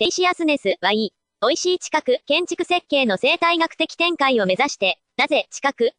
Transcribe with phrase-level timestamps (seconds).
[0.00, 1.12] テイシアスネスはいい。
[1.42, 5.90] 美味しい近く、建築設計の生態学的展開を目指して、なぜ近く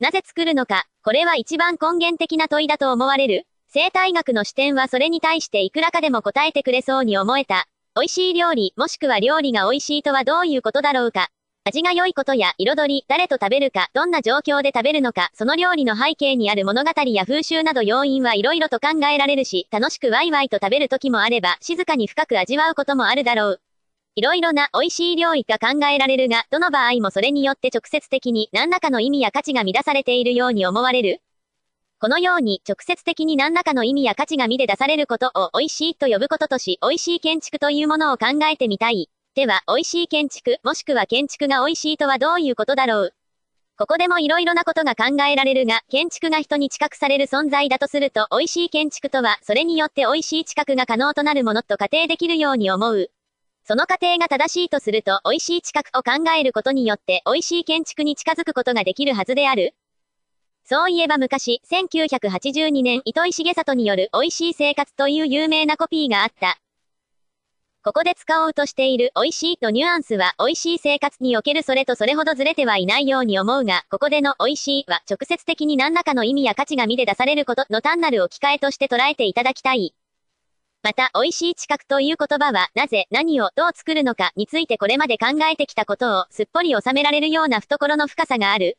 [0.00, 7.66] なぜ作るのか、これは一番根源的な問いだと思われる生態学の視点はそれに対していくらかでも答えてくれそうに思えた。
[7.94, 11.28] 美味しい料理、もしくは料理が美味しいとはどういうことだろうか？
[11.64, 23.60] 味が良いことや彩り、誰と食べるか、どんな状況で食べるのか、その料理の背景にある物語や風習など要因はいろいろと考えられるし、楽しくワイワイと食べる時もあれば、静かに深く味わうこともあるだろう。
[24.14, 31.20] いろいろな美味しい料理が考えられるが、どの場合もそれによって直接的に何らかの意味や価値が乱されているように思われる？
[32.00, 39.10] このように直接的に何らかの意味や価値が見で出されることを美味しいと呼ぶこととし、美味しい建築というものを考えてみたい。
[39.40, 43.14] では、美味しい建築、もしくは建築が美味しいとはどういうことだろう
[43.78, 53.10] ここでも色々なことが考えられるが、建築が人に知覚される存在だとすると、美味しい建築とは、それによって美味しい知覚が可能となるものと仮定できるように思う。
[53.64, 59.74] その過程が正しいとすると、美味しい知覚を考えることによって、美味しい建築に近づくことができるはずである。
[60.66, 66.58] そういえば昔、1982年、糸井重里による美味しい生活という有名なコピーがあった。
[67.82, 79.94] ここで使おうとしている美味しいのニュアンスは美味しい生活におけるそれとそれほどずれてはいないように思うが、ここでの美味しいは直接的に何らかの意味や価値が見で出されることの単なる置き換えとして捉えていただきたい。
[80.82, 88.76] また、美味しい知覚という言葉は、なぜ、何を、どう作るのかについてこれまで考えてきたことを、すっぽり収められるような懐の深さがある。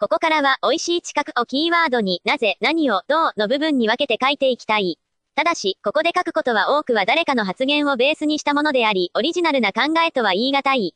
[0.00, 4.98] ここからは、美味しい知覚をキーワードになぜ、何を、どうの部分に分けて書いていきたい。
[5.34, 10.94] ただし、ここで書くことは多くは誰かの発言をベースにしたものであり、オリジナルな考えとは言い難い。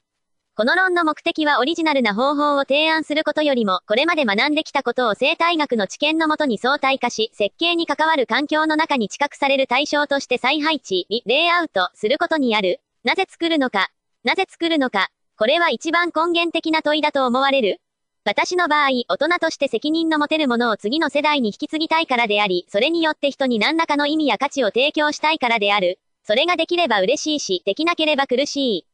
[0.57, 12.81] この論の目的はオリジナルな方法を提案することよりも、これまで学んできたことを生態学の知見のもとに相対化し、設計に関わる環境の中に知覚される対象として再配置、レイアウトすることにある。
[13.05, 13.91] なぜ作るのか
[14.25, 17.83] なぜ作るのかこれは一番根源的な問いだと思われる
[18.27, 25.99] 私の場合、大人として責任の持てるものを次の世代に引き継ぎたいからであり、それによって人に何らかの意味や価値を提供したいからである。
[26.27, 28.87] それができれば嬉しいし、できなければ苦しい。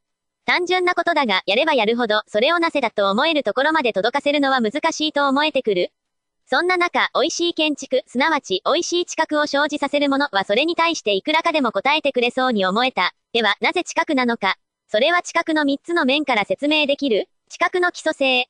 [0.47, 5.93] 単純なことだが、やればやるほど、それをなせだと思えるところまで届かせるのは難しいと思えてくる。
[6.47, 13.15] そんな中、美味しい建築、すなわち美味しい知覚を生じさせるものはそれに対していくらかでも答えてくれそうに思えた。
[13.33, 14.57] では、なぜ知覚なのか。
[14.89, 18.49] それは知覚の3つの面から説明できる知覚の基礎性。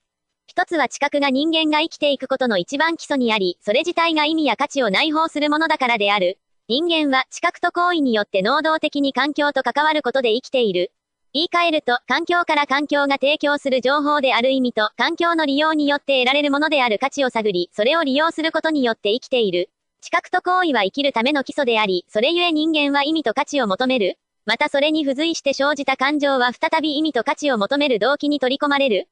[0.51, 6.41] 一つは知覚が人間が生きていくことの一番基礎にあり、それ自体が意味や価値を内包するものだからである。
[6.67, 10.91] 人間は知覚と行為によって能動的に環境と関わることで生きている。
[11.33, 19.71] 言い換えると、環境から環境が提供する情報である意味と、環境の利用によって得られるものである価値を探り、それを利用することによって生きている。
[20.01, 24.19] 知覚と行為は生きるための基礎であり、それゆえ人間は意味と価値を求める。
[24.47, 29.07] またそれに付随して生じた感情は再び意味と価値を求める動機に取り込まれる。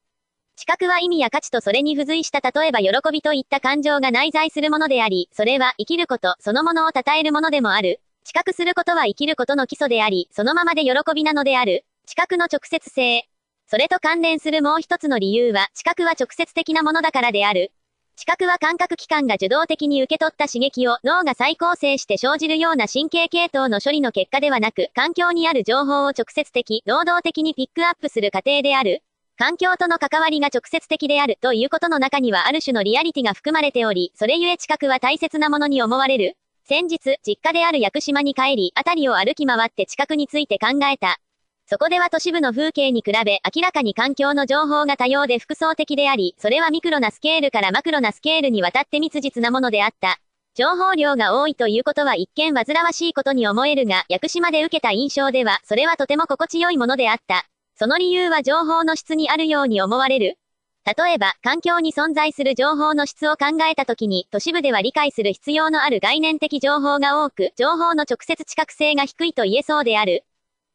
[0.59, 8.01] 知覚は意味や価値とそれに付随した例えば喜びといった感情が内在するものであり、それは生きること、そのものを称えるものでもある。
[8.25, 11.85] 知覚することは生きることの基礎であり、そのままで喜びなのである。
[12.05, 13.29] 知覚の直接性。
[13.67, 17.71] それと関連するもう一つの理由は、知覚は直接的なものだからである。
[18.17, 29.03] 知覚は感覚器官が受動的に受け取った刺激を脳が再構成して生じるような神経系統の処理の結果ではなく、環境にある情報を直接的、能動的にピックアップする過程である。
[29.41, 36.35] 環境との関わりが直接的であるということの中にはある種のリアリティが含まれており、それゆえ知覚は大切なものに思われる。
[36.65, 41.19] 先日、実家である屋久島に帰り、辺りを歩き回って知覚について考えた。
[41.67, 50.19] そこでは都市部の風景に比べ明らかに環境の情報が多様で複層的であり、それはミクロなスケールからマクロなスケールにわたって密実なものであった。
[50.53, 57.45] 情報量が多いということは一見煩わしいことに思えるが、屋久島で受けた印象では、それはとても心地よいものであった。
[57.79, 60.37] その理由は情報の質にあるように思われる
[60.83, 70.25] 例えば、環境に存在する情報の質を考えたときに、都市部では理解する必要のある概念的情報が多く、情報の直接知覚性が低いと言えそうである。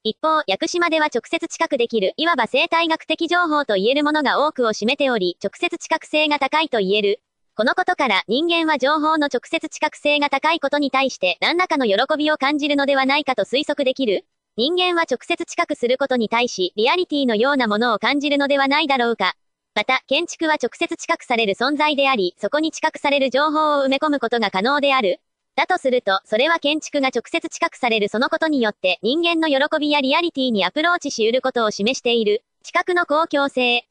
[0.03, 7.20] 一方、屋久島では直接知覚できる、いわば生態学的情報と言えるものが多くを占めており、直接知覚性が高いと言える。
[7.55, 14.25] このことから、人間は情報の直接知覚性が高いことに対して、何らかの喜びを感じるのではないかと推測できる。
[14.56, 19.35] 人間は直接近くすることに対し、リアリティのようなものを感じるのではないだろうか。
[19.75, 25.21] また、建築は直接近くされる存在であり、そこに近くされる情報を埋め込むことが可能である。
[25.56, 32.45] だとすると、それは建築が直接近くされるそのことによって、人間の喜びやリアリティにアプローチし得ることを示している。
[32.62, 33.89] 近くの公共性。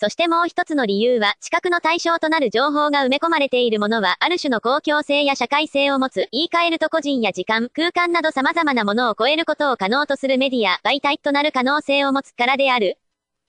[0.00, 12.98] そしてもう一つの理由は、知覚の対象となる情報が埋め込まれているものは、ある種の公共性や社会性を持つ、言い換えると個人や時間、空間など様々なものを超えることを可能とするメディア、媒体となる可能性を持つからである。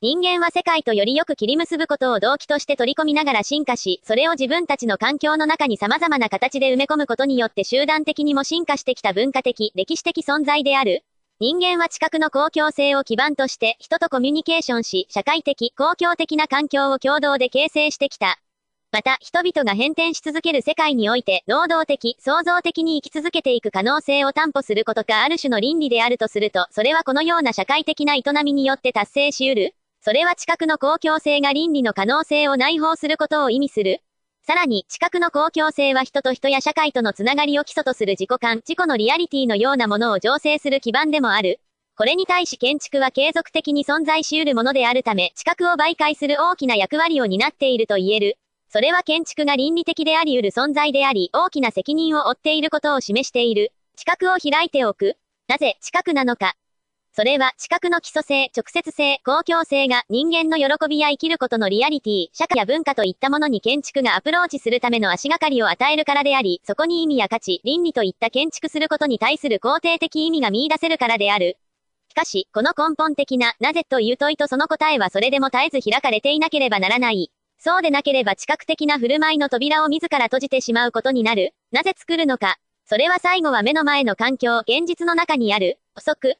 [0.01, 11.03] 人間は世界とよりよく切り結ぶことを動機として取り込みながら進化し、それを自分たちの環境の中に様々な形で埋め込むことによって集団的にも進化してきた文化的、歴史的存在である。
[11.41, 18.39] 人間は知覚の公共性を基盤として人とコミュニケーションし、社会的、公共的な環境を共同で形成してきた。
[18.91, 34.01] また、人々が変転し続ける世界において、能動的、創造的に生き続けていく可能性を担保することかある種の倫理であるとすると、それはこのような社会的な営みによって達成し得るそれは知覚の公共性が倫理の可能性を内包することを意味する
[34.49, 41.59] さらに、知覚の公共性は人と人や社会とのつながりを基礎とする自己感、自己のリアリティのようなものを醸成する基盤でもある。
[41.95, 48.39] これに対し建築は継続的に存在し得るものであるため、知覚を媒介する大きな役割を担っていると言える。
[48.69, 53.71] それは建築が倫理的であり得る存在であり、大きな責任を負っていることを示している。
[53.97, 55.17] 知覚を開いておく。
[55.47, 56.55] なぜ、知覚なのか。
[57.19, 71.57] それは、知覚の基礎性、直接性、公共性が人間の喜びや生きることのリアリティ、社会や文化といったものに建築がアプローチするための足がかりを与えるからであり、そこに意味や価値、倫理といった建築することに対する肯定的意味が見出せるからである。
[72.07, 77.33] しかし、この根本的な、なぜという問いとその答えはそれでも絶えず開かれていなければならない。
[77.57, 81.53] そうでなければ知覚的な振る舞いの扉を自ら閉じてしまうことになる。
[81.73, 82.59] なぜ作るのか。
[82.85, 86.37] それは最後は目の前の環境、現実の中にある、補足、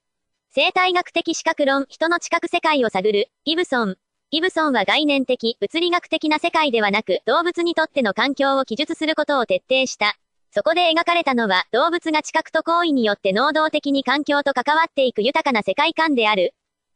[0.52, 3.98] 生態学的視覚論、人の知覚世界を探る、ギブソン。
[4.32, 10.16] ギブソンは概念的、物理学的な世界ではなく、動物にとっての環境を記述することを徹底した。
[10.50, 16.56] そこで描かれたのは、動物が知覚と行為によって能動的に環境と関わっていく豊かな世界観である。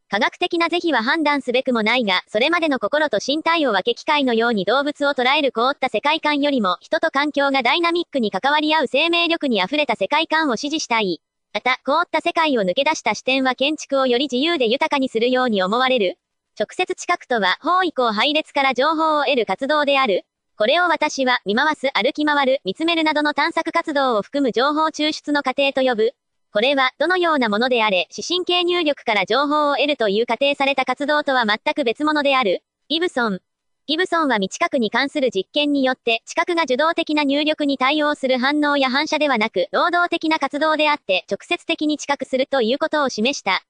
[0.10, 11.22] 科学的な是非は判断すべくもないが、それまでの心と身体を分け機械のように動物を捉える凍った世界観よりも、人と環境がダイナミックに関わり合う生命力に溢れた世界観を支持したい。
[11.54, 16.18] また、凍った世界を抜け出した視点は建築をより自由で豊かにするように思われる。
[16.60, 20.26] 直接知覚とは、方位向配列から情報を得る活動である。
[20.58, 26.14] これを私は、見回す、歩き回る、見つめるなどの探索活動を含む情報抽出の過程と呼ぶ。
[26.52, 32.64] これは、どのようなものであれ、指針系入力から情報を得るという仮定された活動とは全く別物である。
[32.90, 33.42] ギブソン、
[33.86, 43.62] ギブソンは未知覚に関する実験によって、知覚が受動的な入力に対応する反応や反射ではなく、労働的な活動であって、直接的に知覚するということを示した。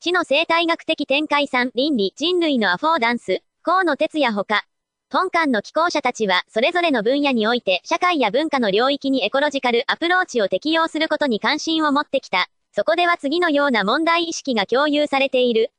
[0.00, 4.64] 知の生態学的展開3、倫理、人類のアフォーダンス、河野哲也ほか。
[5.12, 12.48] 本館の寄稿者たちは、それぞれの分野において、社会や文化の領域にエコロジカルアプローチを適用することに関心を持ってきた。
[12.72, 15.70] そこでは次のような問題意識が共有されている。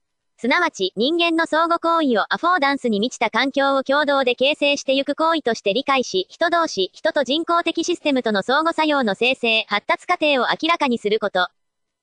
[0.41, 11.49] すなわち人間の相互行為をアフォーダンスに満ちた環境を共同で形成してゆく行為として理解し、人同士、人と人工的システムとの相互作用の生成、発達過程を明らかにすること。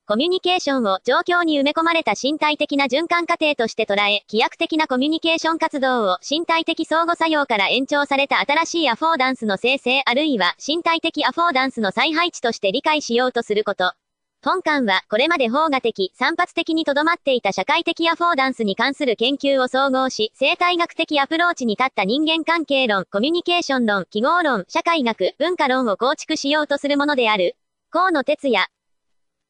[0.07, 13.95] コミュニケーションを状況に埋め込まれた身体的な循環過程として捉え、飛躍的なコミュニケーション活動を身体的相互作用から延長された新しいアフォーダンスの生成あるいは身体的アフォーダンスの再配置として理解しようとすること。
[14.41, 27.57] 本館はこれまで法画的、散発的にとどまっていた社会的アフォーダンスに関する研究を総合し、生態学的アプローチに立った人間関係論、コミュニケーション論、記号論、社会学、文化論を構築しようとするものである。
[27.91, 28.69] 河野哲也。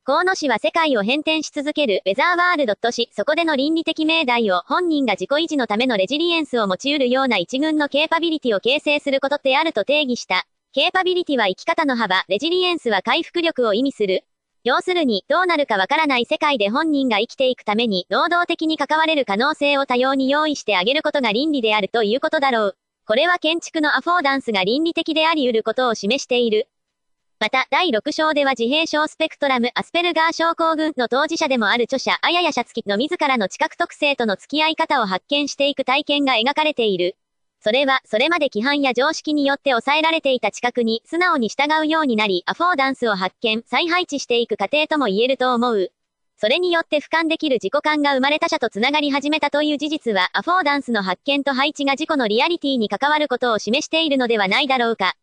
[0.04, 10.46] 河野氏は世界を変転し続けるウェザーワールドとし、そこでの倫理的命題を本人が自己維持のためのレジリエンスを持ち得るような一群のケーパビリティを形成することであると定義した。
[10.72, 14.24] ケーパビリティは生き方の幅、レジリエンスは回復力を意味する。
[14.68, 22.76] 要するに、どうなるかわからない世界で本人が生きていくために、能動的に関われる可能性を多様に用意してあげることが倫理であるということだろう。
[23.06, 26.68] これは建築のアフォーダンスが倫理的であり得ることを示している。
[27.40, 37.16] また、第6章では自閉症スペクトラム、アスペルガー症候群の当事者でもある著者、あややシャツキの自らの知覚特性との付き合い方を発見していく体験が描かれている。
[37.60, 45.90] それは、それまで規範や常識によって抑えられていた知覚に素直に従うようになり、アフォーダンスを発見、再配置していく過程とも言えると思う。
[46.40, 55.14] それによって俯瞰できる自己感が生まれ他者と繋がり始めたという事実は、アフォーダンスの発見と配置が自己のリアリティに関わることを示しているのではないだろうか。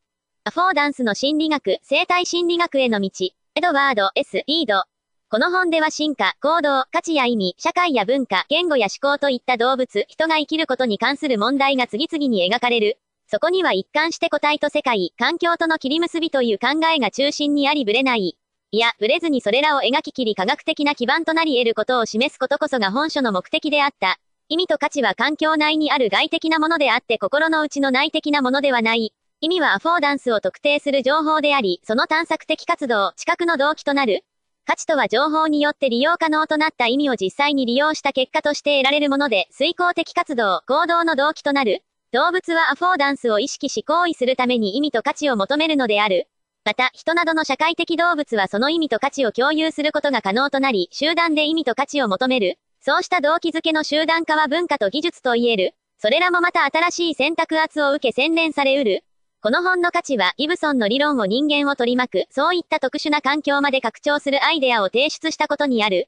[0.43, 3.09] アフォーダンスの心理学、生態心理学への道、
[3.55, 4.83] エドワード・ S・ リード。
[5.27, 12.99] この本では進化、行動、価値や意味、社会や文化、言語や思考といった動物、人が生きることに関する問題が次々に描かれる。
[13.25, 18.37] そこには一貫して個体と世界、環境との切り結びという考えが中心にありぶれない。
[18.69, 24.19] いや、ぶれずにそれらを描き切り科学的な基盤となり得ることを示すことこそが本書の目的であった。
[24.47, 29.11] 意味と価値は環境内にある外的なものであって心の内の内的なものではない。
[29.41, 34.23] 意味はアフォーダンスを特定する情報であり、その探索的活動、知覚の動機となる。
[34.67, 41.83] 価値とは情報によって利用可能となった意味を実際に利用した結果として得られるもので、遂行的活動、行動の動機となる。
[42.11, 46.27] 動物はアフォーダンスを意識し行為するために意味と価値を求めるのである。
[46.63, 52.57] また、人などの社会的動物はその意味と価値を共有することが可能となり、集団で意味と価値を求める。
[52.81, 55.75] そうした動機づけの集団化は文化と技術と言える。
[55.99, 59.03] それらもまた新しい選択圧を受け洗練されうる。
[59.45, 66.07] この本の価値は、ギブソンの理論を人間を取り巻く、そういった特殊な環境まで拡張するアイデアを提出したことにある。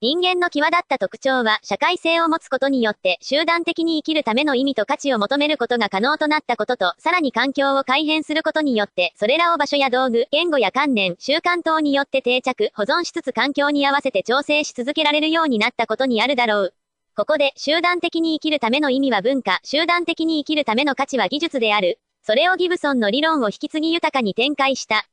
[0.00, 16.74] 人間の際立った特徴は、社会性を持つことによって、集団的に生きるための意味と価値を求めることが可能となったことと、さらに環境を改変することによって、それらを場所や道具、言語や観念、習慣等によって定着、保存しつつ環境に合わせて調整し続けられるようになったことにあるだろう。
[17.14, 21.98] ここで、集団的に生きるための意味は文化、集団的に生きるための価値は技術である。
[22.24, 25.08] それをギブソンの理論を引き継ぎ豊かに展開した。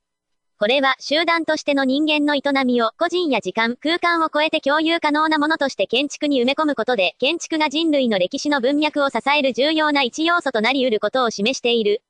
[0.59, 12.03] これは集団としての人間の営みを個人や時間、空間を超えて共有可能なものとして建築に埋め込むことで、建築が人類の歴史の文脈を支える重要な一要素となり得ることを示している。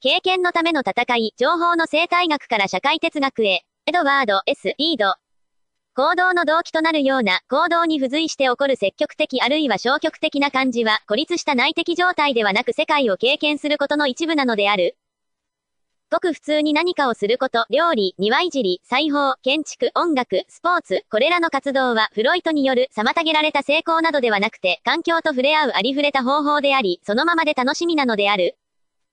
[0.00, 5.14] 経験のための戦い、情報の生態学から社会哲学へ、エドワード・ S・ リード。
[5.94, 14.96] 行動の動機となるような行動に付随して起こる積極的あるいは消極的な感じは孤立した内的状態ではなく世界を経験することの一部なのである。
[16.10, 28.56] ごく普通に何かをすること、料理、庭いじり、裁縫、建築、音楽、スポーツ、これらの活動はフロイトによる妨げられた成功などではなくて、環境と触れ合うありふれた方法であり、そのままで楽しみなのである。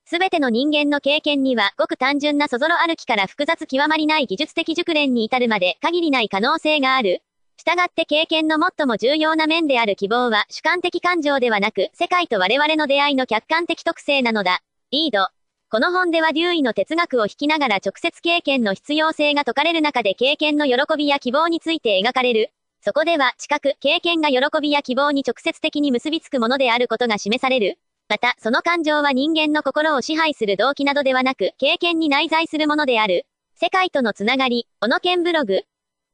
[0.10, 7.22] すべての人間の経験には、ごく単純なそぞろ歩きから複雑極まりない技術的熟練に至るまで限りない可能性がある。
[7.58, 14.62] 従って経験の最も重要な面である希望は主観的感情ではなく、世界と我々の出会いの客観的特性なのだ。
[14.90, 15.28] リード。
[15.70, 22.50] この本では竜医の哲学を引きながら直接経験の必要性が説かれる中で経験の喜びや希望について描かれる。
[22.82, 27.78] そこでは、知覚、経験が喜びや希望に直接的に結びつくものであることが示される。
[28.10, 33.28] また、その感情は人間の心を支配する動機などではなく、経験に内在するものである。
[33.54, 35.62] 世界とのつながり、小野県ブログ。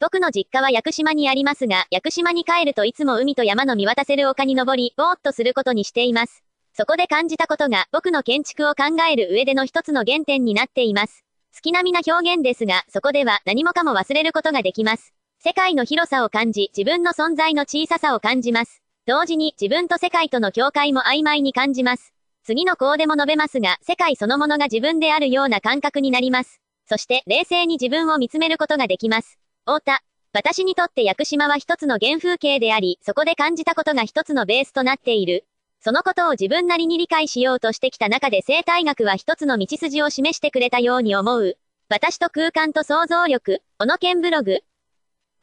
[0.02, 6.44] 僕の実家は屋久島にありますが、屋久島に帰るといつも海と山の見渡せる丘に登り、ぼーっとすることにしています。
[6.74, 11.24] そこで感じたことが僕の建築を考える上での一つの原点になっています。
[11.54, 15.14] 月並みな表現ですが、そこでは何もかも忘れることができます。
[15.40, 18.85] 世界の広さを感じ、自分の存在の小ささを感じます。
[19.08, 22.12] 同時に自分と世界との境界も曖昧に感じます。
[22.44, 26.60] 次の項でも述べますが、世界そのものが自分であるような感覚になります。
[26.90, 29.38] そして、冷静に自分を見つめることができます。
[29.66, 30.02] 太田。
[30.34, 35.46] 私にとって屋久島は一つの原風景であり、そこで感じたことが一つのベースとなっている。
[35.82, 41.58] そのことを自分なりに理解しようとしてきた中で生態学は一つの道筋を示してくれたように思う。
[41.90, 44.62] 私と空間と想像力、小野健ブログ。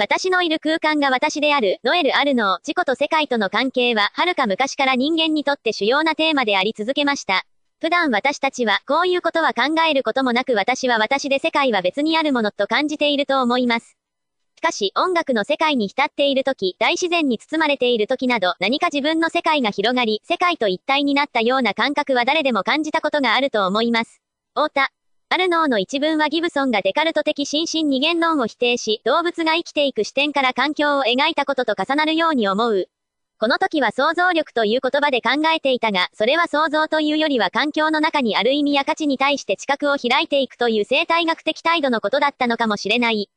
[0.02, 7.44] 私のいる空間が私である、ノエル・アルノー、自己と世界との関係は、はるか昔から人間にとって主要なテーマであり続けました。
[7.80, 13.96] 普段私たちは、こういうことは考えることもなく私は私で世界は別にあるものと感じていると思います。
[14.56, 24.20] しかし、音楽の世界に浸っている時、大自然に包まれている時など、何か自分の世界が広がり、世界と一体になったような感覚は誰でも感じたことがあると思います。
[24.56, 24.90] 太田。
[25.32, 32.84] アルノーの一文はギブソンがデカルト的心身二元論を否定し、動物が生きていく視点から環境を描いたことと重なるように思う。
[33.38, 43.30] この時は想像力という言葉で考えていたが、それは想像というよりは環境の中にある意味や価値に対して知覚を開いていくという生態学的態度のことだったのかもしれない。